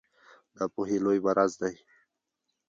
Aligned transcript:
ناپوهي 0.57 0.97
لوی 1.03 1.19
مرض 1.25 1.51
دی 1.61 1.75